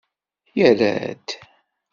[0.57, 1.27] Yerra-d.